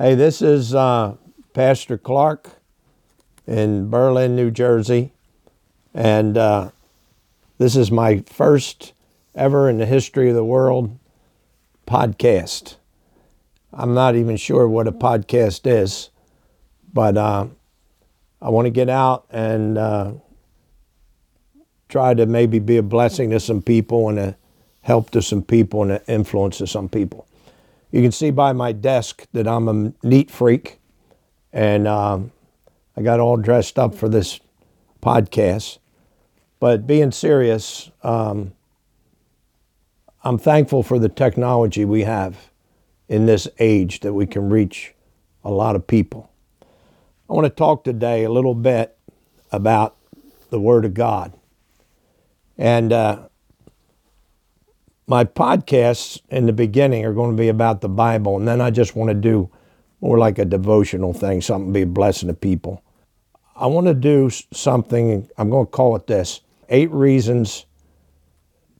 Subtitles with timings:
[0.00, 1.16] Hey, this is uh,
[1.54, 2.50] Pastor Clark
[3.48, 5.12] in Berlin, New Jersey.
[5.92, 6.70] And uh,
[7.58, 8.92] this is my first
[9.34, 10.96] ever in the history of the world
[11.84, 12.76] podcast.
[13.72, 16.10] I'm not even sure what a podcast is,
[16.92, 17.48] but uh,
[18.40, 20.12] I want to get out and uh,
[21.88, 24.36] try to maybe be a blessing to some people and a
[24.82, 27.27] help to some people and an influence to some people.
[27.90, 30.78] You can see by my desk that I'm a neat freak,
[31.52, 32.32] and um,
[32.96, 34.40] I got all dressed up for this
[35.02, 35.78] podcast.
[36.60, 38.52] But being serious, um,
[40.22, 42.50] I'm thankful for the technology we have
[43.08, 44.94] in this age that we can reach
[45.42, 46.30] a lot of people.
[47.30, 48.98] I want to talk today a little bit
[49.50, 49.96] about
[50.50, 51.32] the Word of God.
[52.58, 53.28] And uh,
[55.08, 58.70] my podcasts in the beginning are going to be about the Bible, and then I
[58.70, 59.50] just want to do
[60.02, 62.84] more like a devotional thing, something be a blessing to people.
[63.56, 67.64] I want to do something, I'm going to call it this Eight Reasons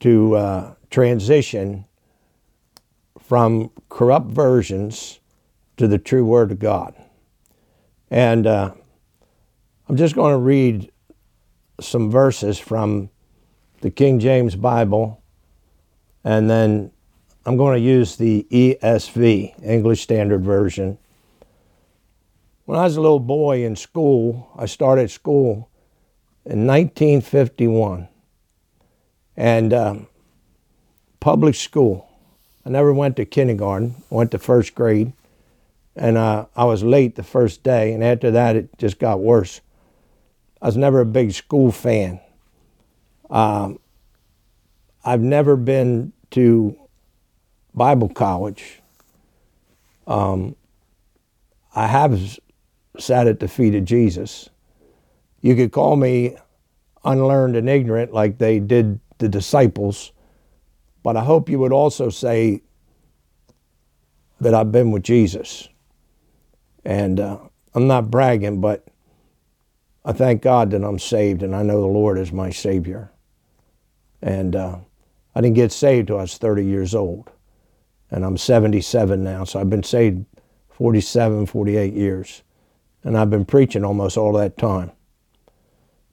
[0.00, 1.84] to uh, Transition
[3.20, 5.20] from Corrupt Versions
[5.76, 6.94] to the True Word of God.
[8.10, 8.72] And uh,
[9.88, 10.90] I'm just going to read
[11.80, 13.10] some verses from
[13.82, 15.22] the King James Bible
[16.24, 16.90] and then
[17.46, 20.98] I'm going to use the ESV, English Standard Version.
[22.64, 25.68] When I was a little boy in school, I started school
[26.46, 28.08] in 1951
[29.36, 30.06] and um,
[31.20, 32.08] public school.
[32.64, 35.12] I never went to kindergarten, went to first grade,
[35.94, 39.60] and uh, I was late the first day, and after that it just got worse.
[40.62, 42.20] I was never a big school fan.
[43.28, 43.78] Um,
[45.04, 46.76] I've never been to
[47.74, 48.80] Bible college.
[50.06, 50.56] Um,
[51.74, 52.38] I have
[52.98, 54.48] sat at the feet of Jesus.
[55.42, 56.36] You could call me
[57.04, 60.12] unlearned and ignorant like they did the disciples,
[61.02, 62.62] but I hope you would also say
[64.40, 65.68] that I've been with Jesus.
[66.84, 67.38] And uh,
[67.74, 68.86] I'm not bragging, but
[70.04, 73.10] I thank God that I'm saved and I know the Lord is my Savior.
[74.22, 74.78] And uh,
[75.34, 77.30] I didn't get saved till I was 30 years old.
[78.10, 80.24] And I'm 77 now, so I've been saved
[80.70, 82.42] 47, 48 years.
[83.02, 84.92] And I've been preaching almost all that time.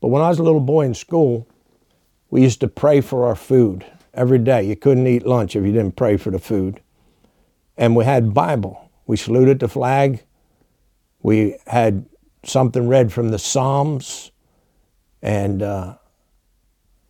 [0.00, 1.48] But when I was a little boy in school,
[2.30, 3.84] we used to pray for our food
[4.14, 4.62] every day.
[4.62, 6.80] You couldn't eat lunch if you didn't pray for the food.
[7.76, 8.90] And we had Bible.
[9.06, 10.22] We saluted the flag.
[11.22, 12.06] We had
[12.44, 14.30] something read from the Psalms.
[15.22, 15.96] And uh,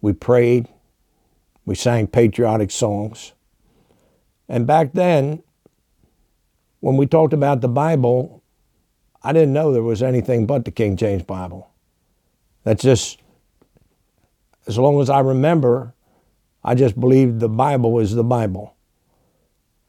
[0.00, 0.68] we prayed.
[1.68, 3.34] We sang patriotic songs.
[4.48, 5.42] And back then,
[6.80, 8.42] when we talked about the Bible,
[9.22, 11.68] I didn't know there was anything but the King James Bible.
[12.64, 13.20] That's just,
[14.66, 15.92] as long as I remember,
[16.64, 18.74] I just believed the Bible is the Bible.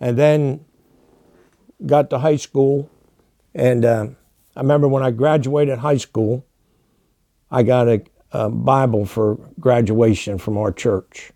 [0.02, 0.66] And then
[1.86, 2.90] got to high school,
[3.56, 4.08] and uh,
[4.54, 6.46] I remember when I graduated high school,
[7.50, 8.04] I got a,
[8.34, 11.32] a Bible for graduation from our church.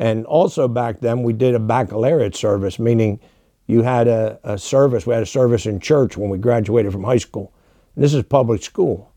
[0.00, 3.20] And also back then, we did a baccalaureate service, meaning
[3.66, 5.06] you had a, a service.
[5.06, 7.52] We had a service in church when we graduated from high school.
[7.94, 9.12] And this is public school.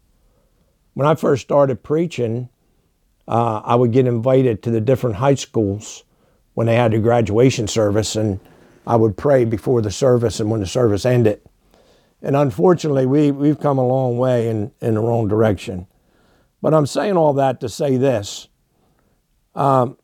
[0.94, 2.50] When I first started preaching,
[3.30, 6.04] uh, I would get invited to the different high schools
[6.54, 8.42] when they had a graduation service, and
[8.86, 11.40] I would pray before the service and when the service ended.
[12.22, 15.88] And unfortunately, we, we've come a long way in, in the wrong direction.
[16.62, 18.50] But I'm saying all that to say this.
[19.56, 19.98] Um,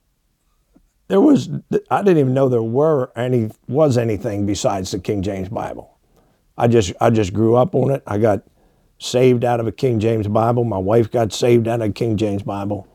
[1.09, 1.49] there was
[1.91, 5.97] I didn't even know there were any was anything besides the King James Bible.
[6.57, 8.03] I just I just grew up on it.
[8.07, 8.43] I got
[8.99, 10.63] saved out of a King James Bible.
[10.63, 12.87] My wife got saved out of a King James Bible.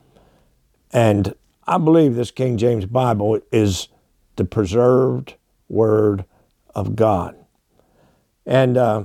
[0.92, 1.34] And
[1.66, 3.88] I believe this King James Bible is
[4.36, 5.34] the preserved
[5.68, 6.24] word
[6.74, 7.36] of God.
[8.46, 9.04] And uh,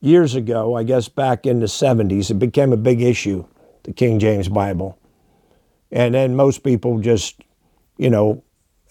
[0.00, 3.46] years ago, I guess back in the 70s, it became a big issue,
[3.84, 4.98] the King James Bible.
[5.90, 7.40] And then most people just
[7.98, 8.42] you know,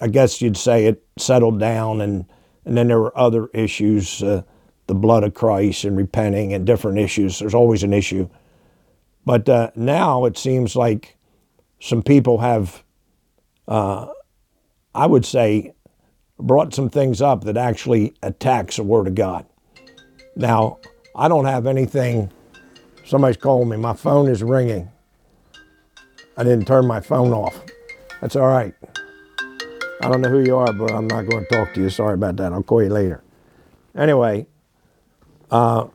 [0.01, 2.25] I guess you'd say it settled down, and
[2.65, 4.41] and then there were other issues, uh,
[4.87, 7.39] the blood of Christ and repenting and different issues.
[7.39, 8.29] There's always an issue,
[9.25, 11.17] but uh, now it seems like
[11.79, 12.83] some people have,
[13.67, 14.07] uh,
[14.93, 15.73] I would say,
[16.39, 19.45] brought some things up that actually attacks the Word of God.
[20.35, 20.79] Now,
[21.15, 22.31] I don't have anything.
[23.05, 23.77] Somebody's calling me.
[23.77, 24.91] My phone is ringing.
[26.37, 27.61] I didn't turn my phone off.
[28.19, 28.73] That's all right.
[30.05, 31.89] I don't know who you are, but I'm not going to talk to you.
[31.89, 32.53] Sorry about that.
[32.53, 33.23] I'll call you later.
[33.95, 34.45] Anyway,
[35.49, 35.87] uh,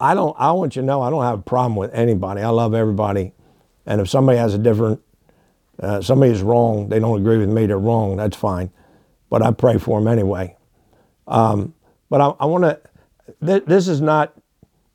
[0.00, 0.34] I don't.
[0.36, 2.42] I want you to know I don't have a problem with anybody.
[2.42, 3.32] I love everybody,
[3.86, 5.00] and if somebody has a different,
[5.80, 8.16] uh, somebody is wrong, they don't agree with me, they're wrong.
[8.16, 8.72] That's fine,
[9.30, 10.56] but I pray for them anyway.
[11.28, 11.72] Um,
[12.10, 12.80] but I, I want to.
[13.46, 14.34] Th- this is not.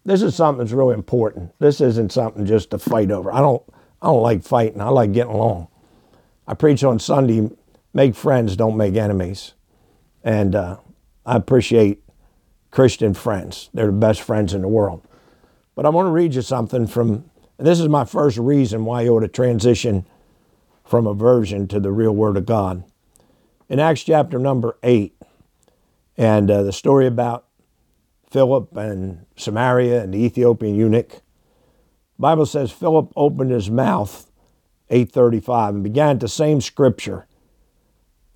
[0.03, 1.53] This is something that's really important.
[1.59, 3.31] This isn't something just to fight over.
[3.31, 3.63] I don't.
[4.01, 4.81] I don't like fighting.
[4.81, 5.69] I like getting along.
[6.45, 7.49] I preach on Sunday.
[7.93, 9.53] Make friends, don't make enemies,
[10.23, 10.77] and uh,
[11.25, 12.03] I appreciate
[12.71, 13.69] Christian friends.
[13.73, 15.07] They're the best friends in the world.
[15.75, 17.29] But I want to read you something from.
[17.57, 20.05] this is my first reason why you ought to transition
[20.83, 22.83] from a version to the real Word of God.
[23.69, 25.17] In Acts chapter number eight,
[26.17, 27.45] and uh, the story about
[28.29, 31.21] Philip and Samaria and the Ethiopian eunuch.
[32.19, 34.29] Bible says Philip opened his mouth
[34.89, 37.27] 835 and began the same scripture,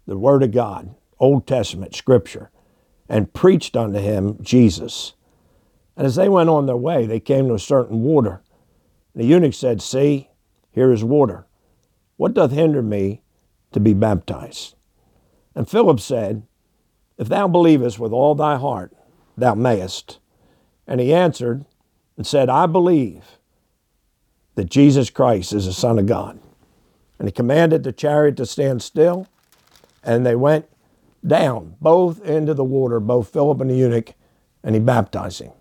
[0.06, 2.50] the word of God, Old Testament scripture,
[3.08, 5.14] and preached unto him Jesus.
[5.96, 8.42] And as they went on their way, they came to a certain water.
[9.16, 10.30] The eunuch said, See,
[10.72, 11.46] here is water.
[12.18, 13.22] What doth hinder me
[13.74, 14.76] to be baptized?
[15.54, 16.44] And Philip said,
[17.22, 18.92] if thou believest with all thy heart,
[19.38, 20.20] thou mayest.
[20.88, 21.66] And he answered
[22.18, 23.38] and said, I believe
[24.56, 26.40] that Jesus Christ is the Son of God.
[27.20, 29.28] And he commanded the chariot to stand still,
[30.04, 30.66] and they went
[31.26, 34.14] down, both into the water, both Philip and the eunuch,
[34.64, 35.52] and he baptized him.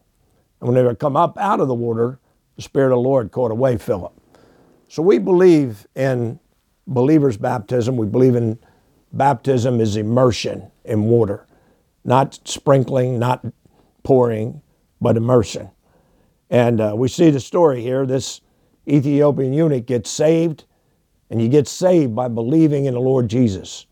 [0.60, 2.19] And when they were come up out of the water,
[2.56, 4.12] the Spirit of the Lord caught away Philip.
[4.88, 6.40] So we believe in
[6.87, 7.96] believers' baptism.
[7.96, 8.58] We believe in
[9.12, 11.46] baptism is immersion in water
[12.04, 13.44] not sprinkling, not
[14.02, 14.62] pouring,
[15.00, 15.70] but immersion.
[16.48, 18.06] And uh, we see the story here.
[18.06, 18.40] This
[18.88, 20.64] Ethiopian eunuch gets saved,
[21.31, 23.86] and you get saved by believing in the Lord Jesus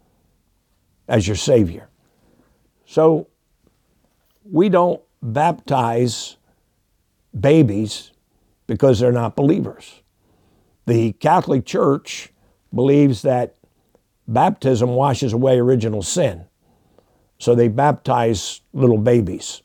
[1.08, 1.88] as your Savior.
[2.87, 3.28] So
[4.44, 6.37] we don't baptize
[7.38, 8.12] babies
[8.66, 10.02] because they're not believers.
[10.87, 12.32] The Catholic Church
[12.75, 13.56] believes that
[14.26, 16.44] baptism washes away original sin.
[17.38, 19.62] So they baptize little babies.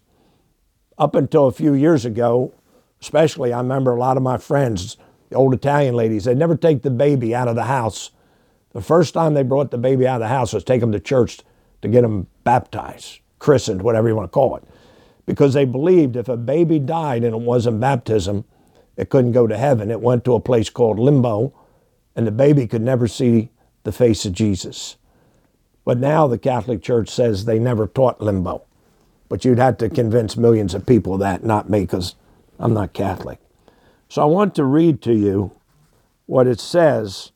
[0.98, 2.54] Up until a few years ago,
[3.02, 4.98] especially, I remember a lot of my friends,
[5.30, 8.12] the old Italian ladies, they'd never take the baby out of the house.
[8.74, 11.00] The first time they brought the baby out of the house was take them to
[11.00, 11.40] church
[11.82, 14.64] to get them baptized, christened, whatever you want to call it.
[15.26, 18.46] Because they believed if a baby died and it wasn't baptism,
[18.98, 19.92] it couldn't go to heaven.
[19.92, 21.54] It went to a place called limbo,
[22.16, 23.50] and the baby could never see
[23.84, 24.98] the face of Jesus.
[25.86, 28.64] But now the Catholic Church says they never taught limbo.
[29.30, 32.16] But you'd have to convince millions of people that, not me, because
[32.60, 33.40] I'm not Catholic.
[34.10, 35.52] So I want to read to you
[36.26, 37.32] what it says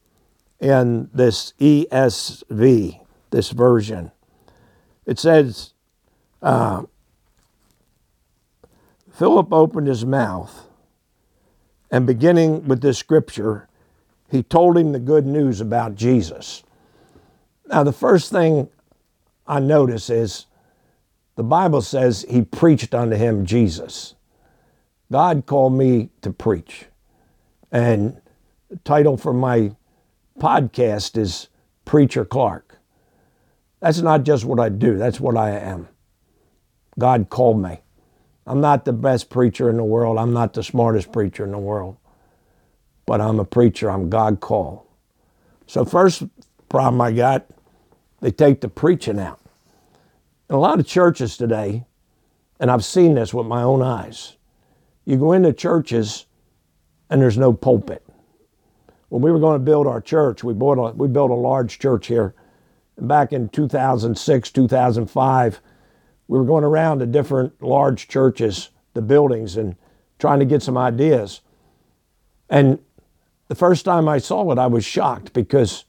[0.60, 3.00] in this ESV,
[3.32, 4.12] this version.
[5.06, 5.74] It says,
[6.42, 6.84] uh,
[9.12, 10.68] Philip opened his mouth,
[11.90, 13.68] and beginning with this scripture,
[14.30, 16.64] he told him the good news about Jesus.
[17.68, 18.70] Now, the first thing
[19.48, 20.46] I notice is
[21.36, 24.16] the Bible says he preached unto him Jesus.
[25.12, 26.86] God called me to preach.
[27.72, 28.20] And
[28.70, 29.76] the title for my
[30.38, 31.48] podcast is
[31.86, 32.78] Preacher Clark.
[33.80, 35.88] That's not just what I do, that's what I am.
[36.98, 37.82] God called me.
[38.46, 41.58] I'm not the best preacher in the world, I'm not the smartest preacher in the
[41.58, 41.98] world,
[43.06, 44.86] but I'm a preacher, I'm God called.
[45.66, 46.24] So, first
[46.70, 47.48] problem I got
[48.22, 49.40] they take the preaching out.
[50.50, 51.86] In a lot of churches today,
[52.60, 54.38] and I've seen this with my own eyes,
[55.06, 56.26] you go into churches
[57.10, 58.07] and there's no pulpit.
[59.10, 61.80] When we were going to build our church, we, bought a, we built a large
[61.80, 62.34] church here.
[62.98, 65.62] And back in 2006, 2005,
[66.28, 69.76] we were going around to different large churches, the buildings, and
[70.20, 71.42] trying to get some ideas.
[72.50, 72.80] And
[73.48, 75.86] the first time I saw it, I was shocked because,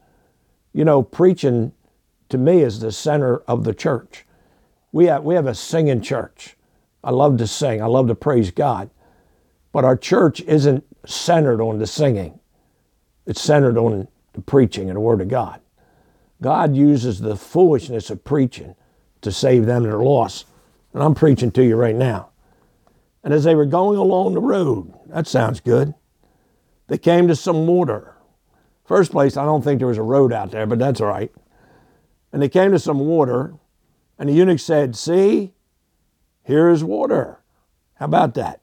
[0.73, 1.73] you know, preaching
[2.29, 4.25] to me is the center of the church.
[4.93, 6.57] We have, we have a singing church.
[7.03, 8.91] I love to sing, I love to praise God.
[9.73, 12.38] But our church isn't centered on the singing,
[13.29, 15.61] it's centered on the preaching and the Word of God.
[16.41, 18.75] God uses the foolishness of preaching
[19.21, 20.47] to save them that are lost.
[20.95, 22.31] And I'm preaching to you right now.
[23.23, 25.93] And as they were going along the road, that sounds good,
[26.87, 28.15] they came to some water.
[28.87, 31.31] First place, I don't think there was a road out there, but that's all right.
[32.33, 33.57] And they came to some water,
[34.19, 35.53] and the eunuch said, See,
[36.45, 37.41] here is water.
[37.97, 38.61] How about that?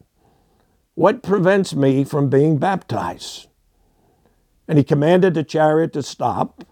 [0.96, 3.48] What prevents me from being baptized?
[4.68, 6.64] And he commanded the chariot to stop,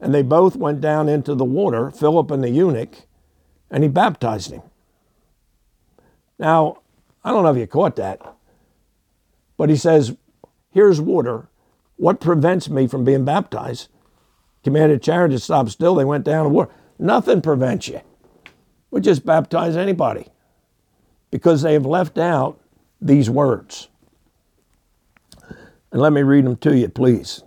[0.00, 3.06] and they both went down into the water, Philip and the eunuch,
[3.70, 4.62] and he baptized him.
[6.38, 6.78] Now,
[7.24, 8.20] I don't know if you caught that,
[9.56, 10.16] but he says,
[10.70, 11.48] Here's water.
[11.96, 13.88] What prevents me from being baptized?
[14.62, 15.94] Commanded chariot to stop still.
[15.94, 16.70] They went down to water.
[16.98, 18.00] Nothing prevents you.
[18.90, 20.28] We just baptize anybody
[21.30, 22.60] because they have left out
[23.00, 23.88] these words.
[25.92, 27.42] And let me read them to you, please.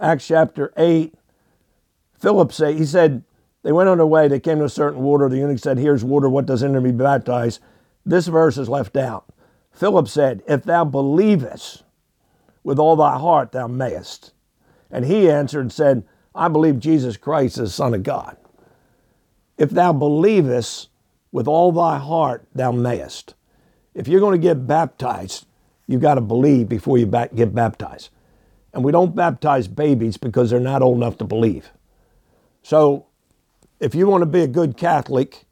[0.00, 1.14] Acts chapter 8,
[2.18, 3.24] Philip said, he said,
[3.62, 5.28] they went on their way, they came to a certain water.
[5.28, 7.60] The eunuch said, Here's water, what does enter me be baptized?
[8.06, 9.26] This verse is left out.
[9.72, 11.82] Philip said, If thou believest
[12.62, 14.32] with all thy heart, thou mayest.
[14.90, 18.36] And he answered and said, I believe Jesus Christ is the Son of God.
[19.56, 20.88] If thou believest
[21.32, 23.34] with all thy heart, thou mayest.
[23.92, 25.46] If you're going to get baptized,
[25.88, 28.10] you've got to believe before you get baptized.
[28.72, 31.72] And we don't baptize babies because they're not old enough to believe.
[32.62, 33.06] So
[33.80, 35.46] if you want to be a good Catholic,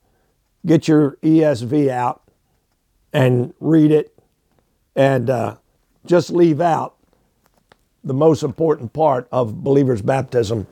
[0.64, 2.22] get your ESV out
[3.12, 4.16] and read it
[4.94, 5.56] and uh,
[6.04, 6.96] just leave out
[8.04, 10.66] the most important part of believer's baptism,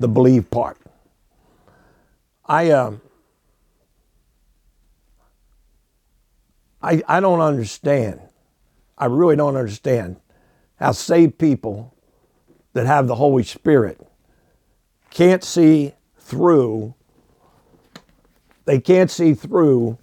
[0.00, 0.78] the believe part.
[2.46, 2.92] I, uh,
[6.82, 8.20] I, I don't understand.
[9.00, 10.16] I really don't understand
[10.78, 11.94] how saved people
[12.74, 14.06] that have the Holy Spirit
[15.08, 16.94] can't see through,
[18.66, 19.98] they can't see through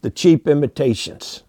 [0.00, 1.44] the cheap imitations.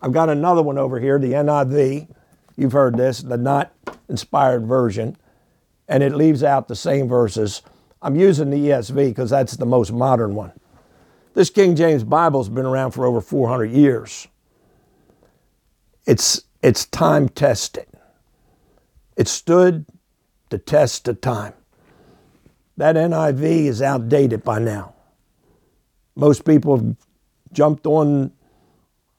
[0.00, 2.08] I've got another one over here, the NIV.
[2.56, 3.72] You've heard this, the not
[4.08, 5.16] inspired version,
[5.88, 7.62] and it leaves out the same verses.
[8.00, 10.52] I'm using the ESV because that's the most modern one.
[11.34, 14.26] This King James Bible's been around for over 400 years.
[16.06, 17.86] It's, it's time tested.
[19.16, 19.86] It stood
[20.48, 21.54] the test of time.
[22.76, 24.94] That NIV is outdated by now.
[26.16, 26.96] Most people have
[27.52, 28.32] jumped on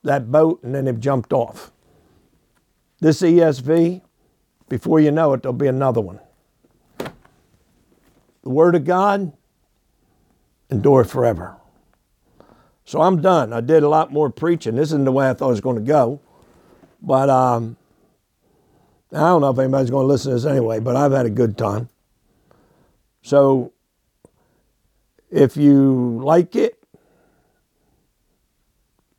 [0.04, 1.72] that boat and then they've jumped off.
[3.00, 4.02] This ESV,
[4.70, 6.20] before you know it, there'll be another one.
[6.98, 9.32] The Word of God
[10.70, 11.56] endure forever.
[12.86, 13.54] So I'm done.
[13.54, 14.76] I did a lot more preaching.
[14.76, 16.20] This isn't the way I thought it was going to go.
[17.04, 17.76] But um,
[19.12, 21.30] I don't know if anybody's going to listen to this anyway, but I've had a
[21.30, 21.90] good time.
[23.22, 23.74] So
[25.30, 26.82] if you like it,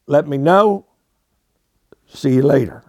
[0.07, 0.87] let me know.
[2.07, 2.83] See you later.